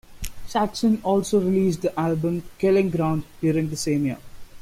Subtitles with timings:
[0.47, 4.17] Saxon also released the album "Killing Ground" during the same year.